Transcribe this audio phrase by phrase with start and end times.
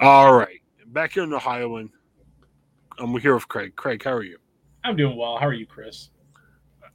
[0.00, 1.90] All right, back here in Ohio, and
[2.98, 3.74] I'm here with Craig.
[3.74, 4.38] Craig, how are you?
[4.84, 5.38] I'm doing well.
[5.38, 6.10] How are you, Chris?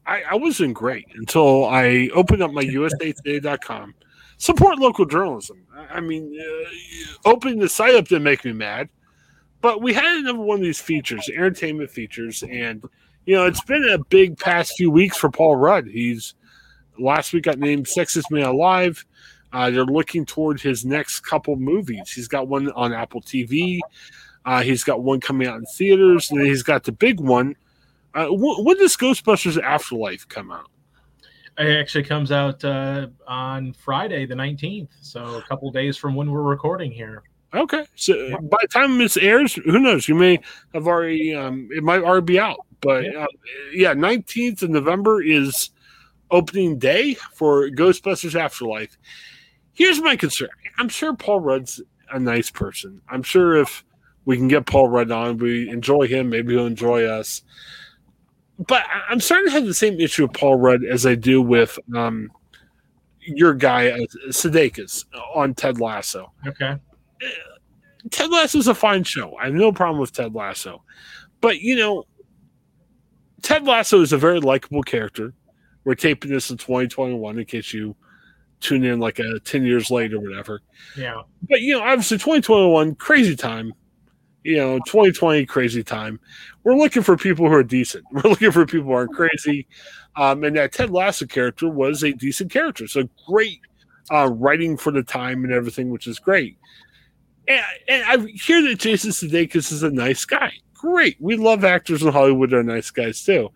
[0.05, 3.93] I, I wasn't great until I opened up my USAtoday.com.
[4.37, 5.65] Support local journalism.
[5.91, 8.87] I mean, uh, opening the site up didn't make me mad,
[9.59, 12.83] but we had another one of these features, entertainment features, and
[13.25, 15.87] you know it's been a big past few weeks for Paul Rudd.
[15.87, 16.35] He's
[16.97, 19.05] last week got named Sexiest Man Alive.
[19.53, 22.11] Uh, they're looking toward his next couple movies.
[22.11, 23.79] He's got one on Apple TV.
[24.45, 27.55] Uh, he's got one coming out in theaters, and he's got the big one.
[28.13, 30.69] Uh, wh- when does Ghostbusters Afterlife come out?
[31.57, 34.89] It actually comes out uh, on Friday, the 19th.
[35.01, 37.23] So a couple days from when we're recording here.
[37.53, 40.07] Okay, so by the time this airs, who knows?
[40.07, 40.39] You may
[40.73, 41.35] have already.
[41.35, 43.27] Um, it might already be out, but uh,
[43.71, 45.69] yeah, nineteenth of November is
[46.31, 48.97] opening day for Ghostbusters Afterlife.
[49.73, 50.49] Here's my concern.
[50.77, 53.01] I'm sure Paul Rudd's a nice person.
[53.09, 53.83] I'm sure if
[54.25, 57.41] we can get Paul Rudd on, we enjoy him, maybe he'll enjoy us.
[58.59, 61.77] But I'm starting to have the same issue with Paul Rudd as I do with
[61.95, 62.31] um,
[63.19, 63.97] your guy uh,
[64.29, 66.31] Sudeikis on Ted Lasso.
[66.47, 66.77] Okay.
[68.11, 69.35] Ted Lasso is a fine show.
[69.37, 70.83] I have no problem with Ted Lasso,
[71.41, 72.03] but you know,
[73.41, 75.33] Ted Lasso is a very likable character.
[75.83, 77.95] We're taping this in 2021 in case you
[78.63, 80.61] tune in like a 10 years later, whatever.
[80.97, 81.21] Yeah.
[81.49, 83.73] But you know, obviously 2021, crazy time.
[84.43, 86.19] You know, 2020, crazy time.
[86.63, 88.03] We're looking for people who are decent.
[88.11, 89.67] We're looking for people who aren't crazy.
[90.15, 92.87] Um, and that Ted Lasso character was a decent character.
[92.87, 93.59] So great
[94.11, 96.57] uh, writing for the time and everything, which is great.
[97.47, 100.51] And, and I hear that Jason Sudeikis is a nice guy.
[100.73, 101.17] Great.
[101.19, 103.49] We love actors in Hollywood are nice guys too.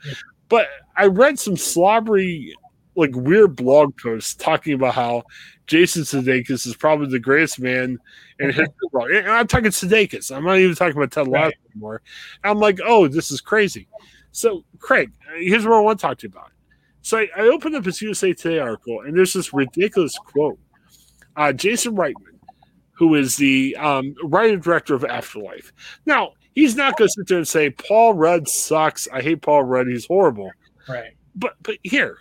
[0.50, 2.56] But I read some slobbery,
[2.98, 5.24] like weird blog posts talking about how
[5.68, 7.98] Jason Sudeikis is probably the greatest man
[8.40, 9.20] in history.
[9.20, 10.36] And I'm talking Sudeikis.
[10.36, 11.54] I'm not even talking about Ted Lasso Right.
[11.72, 12.02] anymore.
[12.44, 13.88] I'm like, oh, this is crazy.
[14.32, 16.52] So, Craig, here's what I want to talk to you about.
[17.02, 20.60] So I, I opened up his USA Today article, and there's this ridiculous quote.
[21.36, 22.40] Uh, Jason Reitman,
[22.92, 25.72] who is the um, writer director of Afterlife.
[26.06, 29.08] Now, he's not going to sit there and say Paul Rudd sucks.
[29.14, 29.88] I hate Paul Rudd.
[29.88, 30.52] He's horrible.
[30.90, 31.12] Right.
[31.36, 32.18] But but here,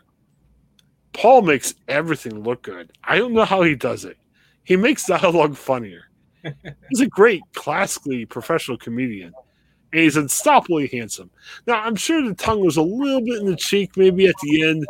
[1.17, 2.93] Paul makes everything look good.
[3.03, 4.19] I don't know how he does it.
[4.65, 6.05] He makes dialogue funnier.
[6.91, 9.33] he's a great classically professional comedian.
[9.93, 11.31] And he's unstoppably handsome.
[11.67, 14.69] Now I'm sure the tongue was a little bit in the cheek, maybe at the
[14.69, 14.85] end,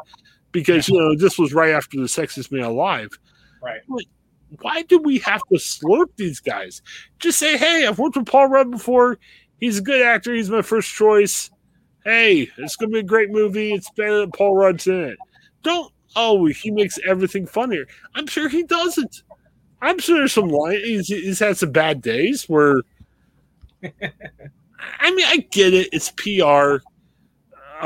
[0.51, 3.11] because you know this was right after the sexiest man alive
[3.63, 3.81] Right.
[4.61, 6.83] why do we have to slurp these guys?
[7.19, 9.19] Just say, hey, I've worked with Paul Rudd before.
[9.59, 10.35] He's a good actor.
[10.35, 11.51] He's my first choice.
[12.05, 13.73] Hey, it's going to be a great movie.
[13.73, 15.19] It's better that Paul Rudd's in it.
[15.63, 17.87] Don't, oh, he makes everything funnier.
[18.15, 19.23] I'm sure he doesn't.
[19.83, 20.81] I'm sure there's some line.
[20.83, 22.81] He's, he's had some bad days where,
[23.85, 25.91] I mean, I get it.
[25.93, 26.83] It's PR.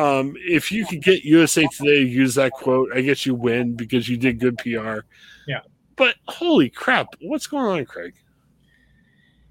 [0.00, 3.74] Um, if you could get USA Today to use that quote, I guess you win
[3.74, 5.00] because you did good PR.
[5.48, 5.62] Yeah.
[5.96, 8.14] But holy crap, what's going on, Craig?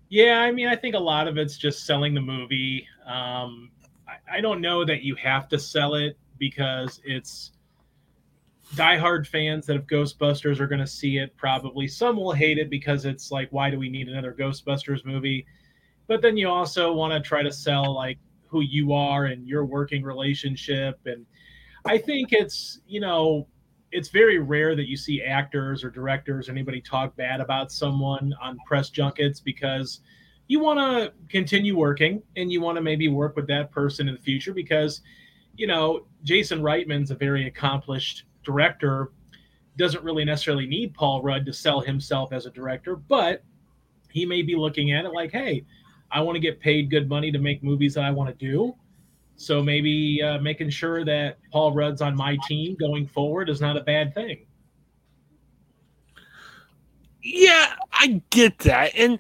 [0.08, 2.88] Yeah, I mean, I think a lot of it's just selling the movie.
[3.06, 3.70] Um,
[4.08, 7.52] I, I don't know that you have to sell it because it's
[8.76, 11.36] diehard fans that of Ghostbusters are going to see it.
[11.38, 15.46] Probably some will hate it because it's like, why do we need another Ghostbusters movie?
[16.08, 19.66] But then you also want to try to sell like who you are and your
[19.66, 21.00] working relationship.
[21.06, 21.26] And
[21.86, 23.48] I think it's you know
[23.92, 28.34] it's very rare that you see actors or directors or anybody talk bad about someone
[28.42, 30.02] on press junkets because
[30.48, 34.16] you want to continue working and you want to maybe work with that person in
[34.16, 35.02] the future because
[35.56, 39.12] you know Jason Reitman's a very accomplished director
[39.78, 43.44] doesn't really necessarily need Paul Rudd to sell himself as a director but
[44.12, 45.66] he may be looking at it like hey
[46.12, 48.76] I want to get paid good money to make movies that I want to do
[49.40, 53.78] so maybe uh, making sure that Paul Rudd's on my team going forward is not
[53.78, 54.46] a bad thing.
[57.24, 58.92] Yeah, I get that.
[58.98, 59.18] And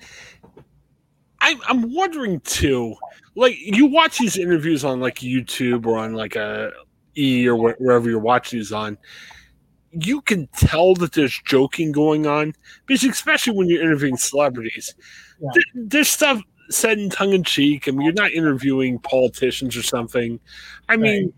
[1.39, 2.95] I'm, I'm wondering too,
[3.35, 6.71] like, you watch these interviews on like YouTube or on like a
[7.19, 8.97] E or wh- wherever you're watching these on.
[9.91, 12.53] You can tell that there's joking going on
[12.85, 14.93] because, especially when you're interviewing celebrities,
[15.41, 15.49] Yeah.
[15.53, 17.87] th- there's stuff said in tongue in cheek.
[17.87, 20.39] I mean, you're not interviewing politicians or something.
[20.87, 21.33] I mean,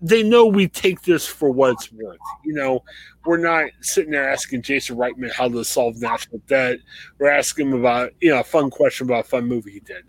[0.00, 2.16] they know we take this for what it's worth.
[2.44, 2.84] You know,
[3.26, 6.78] we're not sitting there asking Jason Reitman how to solve national debt.
[7.18, 10.04] We're asking him about, you know, a fun question about a fun movie he did.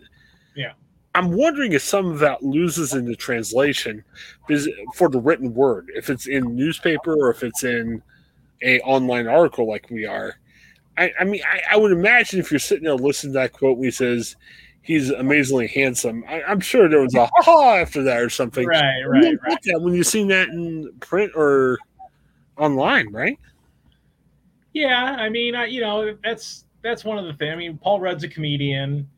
[0.56, 0.72] Yeah.
[1.14, 4.02] I'm wondering if some of that loses in the translation
[4.94, 8.02] for the written word, if it's in newspaper or if it's in
[8.62, 10.36] a online article like we are.
[10.96, 13.78] I, I mean, I, I, would imagine if you're sitting there listening to that quote
[13.78, 14.36] when he says
[14.82, 18.66] he's amazingly handsome, I, am sure there was a ha after that or something.
[18.66, 19.58] Right, right, right.
[19.64, 21.78] That when you've seen that in print or
[22.58, 23.38] online, right?
[24.74, 27.52] Yeah, I mean, I, you know, that's that's one of the things.
[27.52, 29.08] I mean, Paul Rudd's a comedian,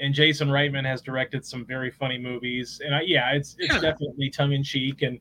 [0.00, 3.80] and Jason Reitman has directed some very funny movies, and I, yeah, it's it's yeah.
[3.80, 5.18] definitely tongue in cheek, and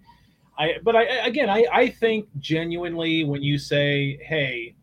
[0.57, 4.75] I, but I again, I I think genuinely when you say, hey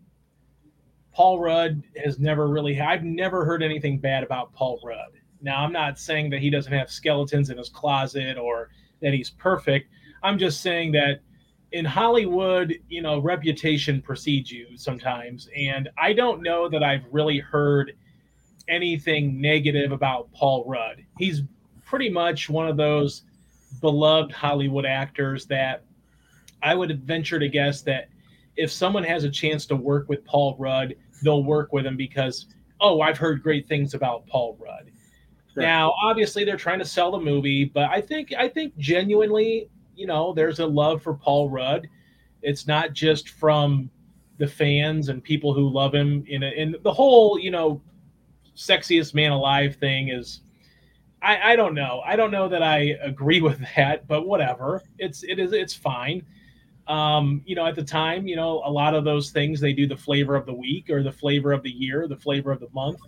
[1.17, 5.13] Paul Rudd has never really, I've never heard anything bad about Paul Rudd.
[5.41, 8.69] Now, I'm not saying that he doesn't have skeletons in his closet or
[9.01, 9.89] that he's perfect.
[10.23, 11.21] I'm just saying that
[11.73, 15.49] in Hollywood, you know, reputation precedes you sometimes.
[15.57, 17.95] And I don't know that I've really heard
[18.69, 21.05] anything negative about Paul Rudd.
[21.19, 21.43] He's
[21.85, 23.23] pretty much one of those
[23.81, 25.85] beloved Hollywood actors that
[26.63, 28.09] I would venture to guess that
[28.57, 32.47] if someone has a chance to work with Paul Rudd, they'll work with him because
[32.81, 34.91] oh, I've heard great things about Paul Rudd.
[35.57, 40.07] Now, obviously, they're trying to sell the movie, but I think I think genuinely, you
[40.07, 41.89] know, there's a love for Paul Rudd.
[42.43, 43.89] It's not just from
[44.37, 46.25] the fans and people who love him.
[46.29, 47.81] In a, in the whole, you know,
[48.57, 50.41] sexiest man alive thing is.
[51.23, 52.03] I, I don't know.
[52.05, 54.83] I don't know that I agree with that, but whatever.
[54.99, 56.25] It's it is it's fine
[56.89, 59.87] um, you know, at the time, you know, a lot of those things they do
[59.87, 62.69] the flavor of the week or the flavor of the year, the flavor of the
[62.73, 63.01] month.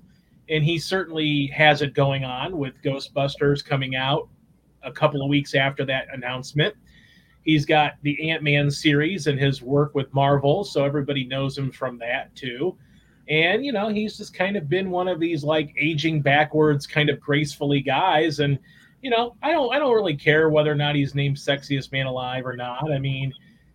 [0.49, 4.29] And he certainly has it going on with Ghostbusters coming out
[4.83, 6.75] a couple of weeks after that announcement.
[7.44, 11.71] He's got the Ant Man series and his work with Marvel, so everybody knows him
[11.71, 12.77] from that too.
[13.29, 17.11] And you know, he's just kind of been one of these like aging backwards, kind
[17.11, 18.41] of gracefully guys.
[18.41, 18.59] And
[19.03, 22.07] you know, I don't, I don't really care whether or not he's named sexiest man
[22.07, 22.91] alive or not.
[22.91, 23.33] I mean,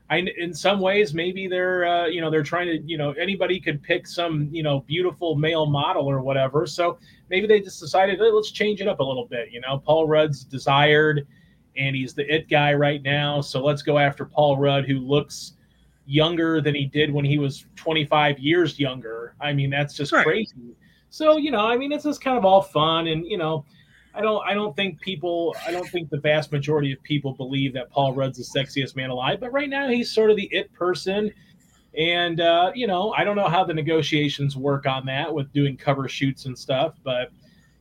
[0.10, 3.60] I, in some ways, maybe they're, uh, you know, they're trying to, you know, anybody
[3.60, 6.68] could pick some, you know, beautiful male model or whatever.
[6.68, 6.98] So
[7.30, 9.50] maybe they just decided, hey, let's change it up a little bit.
[9.52, 11.26] You know, Paul Rudd's desired,
[11.78, 13.42] and he's the it guy right now.
[13.42, 15.54] So let's go after Paul Rudd, who looks
[16.06, 19.36] younger than he did when he was 25 years younger.
[19.40, 20.26] I mean, that's just right.
[20.26, 20.76] crazy.
[21.10, 23.66] So you know, I mean, it's just kind of all fun, and you know,
[24.16, 27.74] I don't I don't think people I don't think the vast majority of people believe
[27.74, 30.72] that Paul Rudd's the sexiest man alive, but right now he's sort of the it
[30.74, 31.32] person.
[31.98, 35.78] And uh, you know, I don't know how the negotiations work on that with doing
[35.78, 37.32] cover shoots and stuff, but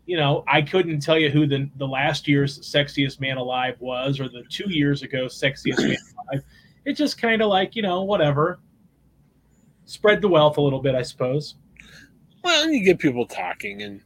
[0.05, 4.21] you know, I couldn't tell you who the the last year's sexiest man alive was
[4.21, 5.97] or the two years ago sexiest man
[6.33, 6.45] alive.
[6.84, 8.61] It's just kind of like, you know, whatever.
[9.84, 11.56] Spread the wealth a little bit, I suppose.
[12.43, 14.00] Well, you get people talking and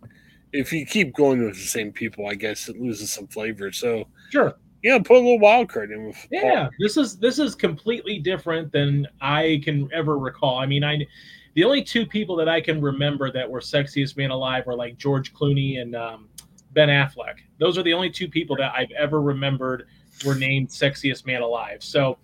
[0.53, 3.73] if you keep going with the same people, I guess it loses some flavor.
[3.73, 6.27] So sure, yeah, put a little wild card in with.
[6.31, 6.71] Yeah, Paul.
[6.79, 10.59] this is this is completely different than I can ever recall.
[10.59, 11.07] I mean, I
[11.55, 14.99] the only two people that I can remember that were sexiest man alive were like
[14.99, 16.29] George Clooney and um,
[16.73, 17.37] Ben Affleck.
[17.59, 19.87] Those are the only two people that I've ever remembered
[20.25, 21.83] were named sexiest man alive.
[21.83, 22.19] So,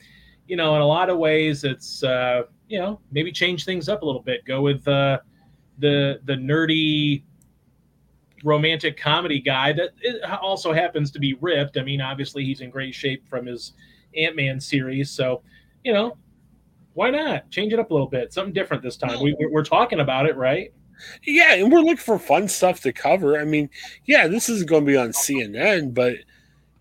[0.53, 4.03] you know, in a lot of ways, it's uh, you know maybe change things up
[4.03, 4.45] a little bit.
[4.45, 5.19] Go with uh,
[5.79, 7.23] the the nerdy
[8.45, 9.93] romantic comedy guy that
[10.43, 11.79] also happens to be ripped.
[11.79, 13.73] I mean, obviously he's in great shape from his
[14.15, 15.41] Ant Man series, so
[15.85, 16.19] you know,
[16.93, 19.23] why not change it up a little bit, something different this time?
[19.23, 20.71] We, we're talking about it, right?
[21.23, 23.41] Yeah, and we're looking for fun stuff to cover.
[23.41, 23.71] I mean,
[24.05, 26.17] yeah, this isn't going to be on CNN, but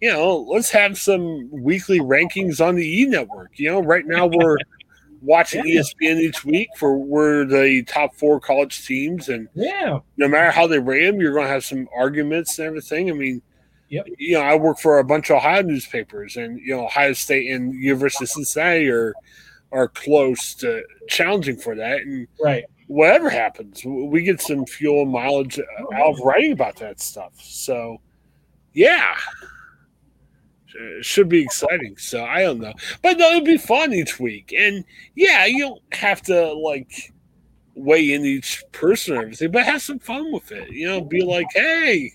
[0.02, 3.52] you know, let's have some weekly rankings on the E Network.
[3.60, 4.58] You know, right now we're
[5.22, 5.82] watching yeah.
[5.82, 10.66] ESPN each week for where the top four college teams, and yeah, no matter how
[10.66, 13.12] they rate them, you're going to have some arguments and everything.
[13.12, 13.44] I mean,
[13.90, 14.08] yep.
[14.18, 17.52] you know, I work for a bunch of Ohio newspapers, and you know, Ohio State
[17.52, 19.14] and University of Cincinnati are
[19.72, 22.66] are close to challenging for that, and right.
[22.88, 27.32] Whatever happens, we get some fuel mileage oh, out of writing about that stuff.
[27.40, 28.02] So,
[28.74, 29.16] yeah,
[30.76, 31.98] it should be exciting.
[31.98, 34.54] So I don't know, but no, it'd be fun each week.
[34.58, 34.84] And
[35.16, 37.14] yeah, you don't have to like
[37.76, 40.72] weigh in each person or everything, but have some fun with it.
[40.72, 42.14] You know, be like, hey,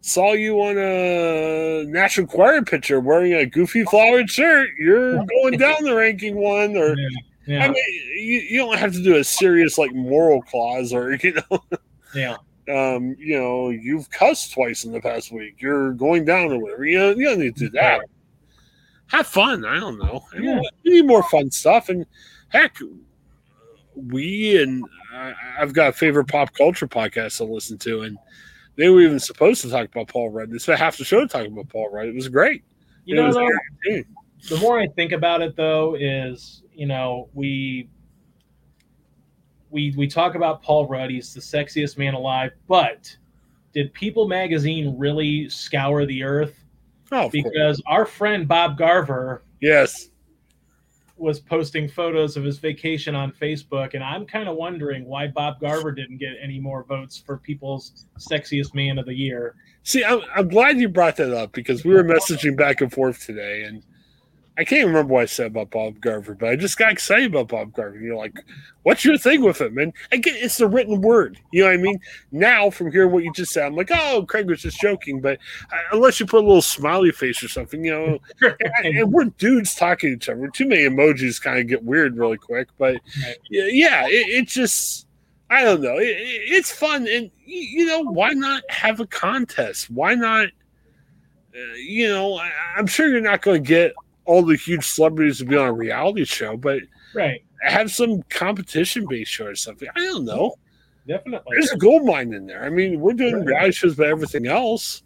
[0.00, 4.70] saw you on a National Enquirer picture wearing a goofy flowered shirt.
[4.78, 7.08] You're going down the ranking one, or yeah,
[7.46, 7.64] yeah.
[7.64, 7.84] I mean,
[8.16, 11.62] you, you don't have to do a serious like moral clause or you know.
[12.14, 12.36] Yeah
[12.68, 15.56] um, you know, you've cussed twice in the past week.
[15.58, 16.84] You're going down or whatever.
[16.84, 18.02] You, know, you don't need to do that.
[19.06, 19.64] Have fun.
[19.64, 20.24] I don't know.
[20.34, 21.88] I mean, we need more fun stuff.
[21.88, 22.04] And
[22.48, 22.76] heck,
[23.94, 24.84] we and
[25.14, 28.18] uh, I've got favorite pop culture podcast to listen to, and
[28.76, 30.50] they were even supposed to talk about Paul Rudd.
[30.50, 32.08] They spent half the show talking about Paul Rudd.
[32.08, 32.64] It was great.
[33.06, 34.04] You it know,
[34.48, 37.88] the more I think about it, though, is you know we
[39.70, 43.14] we we talk about Paul Rudd, he's the sexiest man alive, but
[43.72, 46.64] did People Magazine really scour the earth?
[47.12, 50.10] Oh, because our friend Bob Garver, yes,
[51.16, 55.60] was posting photos of his vacation on Facebook, and I'm kind of wondering why Bob
[55.60, 59.54] Garver didn't get any more votes for People's Sexiest Man of the Year.
[59.82, 63.24] See, I'm, I'm glad you brought that up because we were messaging back and forth
[63.24, 63.82] today, and
[64.58, 67.46] I can't remember what I said about Bob Garver, but I just got excited about
[67.46, 67.96] Bob Garver.
[67.96, 68.44] You're like,
[68.82, 69.78] what's your thing with him?
[69.78, 71.38] And again, it's the written word.
[71.52, 72.00] You know what I mean?
[72.32, 75.20] Now, from hearing what you just said, I'm like, oh, Craig was just joking.
[75.20, 75.38] But
[75.72, 78.18] uh, unless you put a little smiley face or something, you know,
[78.82, 80.48] and, and, we're dudes talking to each other.
[80.48, 82.66] Too many emojis kind of get weird really quick.
[82.78, 82.96] But
[83.48, 85.06] yeah, it, it just.
[85.50, 85.96] I don't know.
[85.96, 89.88] It, it's fun, and you know why not have a contest?
[89.88, 90.48] Why not?
[91.54, 93.94] Uh, you know, I, I'm sure you're not going to get
[94.28, 96.82] all the huge celebrities to be on a reality show, but
[97.14, 99.88] right, have some competition based show or something.
[99.96, 100.54] I don't know.
[101.06, 102.62] Definitely, there's a gold mine in there.
[102.62, 103.46] I mean, we're doing right.
[103.46, 105.02] reality shows, but everything else.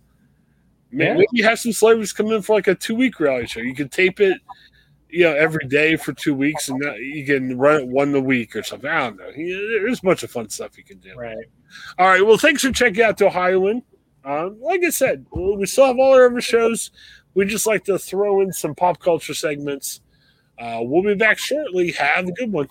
[0.90, 1.14] Maybe, yeah.
[1.14, 3.60] maybe you have some celebrities come in for like a two week reality show.
[3.60, 4.38] You can tape it,
[5.08, 8.56] you know, every day for two weeks, and you can run it one a week
[8.56, 8.90] or something.
[8.90, 9.30] I don't know.
[9.32, 11.14] There's a bunch of fun stuff you can do.
[11.14, 11.46] Right.
[11.96, 12.26] All right.
[12.26, 13.84] Well, thanks for checking out the Ohioan.
[14.24, 16.90] Um, like I said, we still have all our other shows
[17.34, 20.00] we just like to throw in some pop culture segments.
[20.58, 21.92] Uh, we'll be back shortly.
[21.92, 22.68] Have a good one.